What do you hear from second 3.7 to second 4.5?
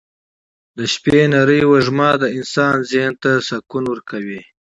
ورکوي.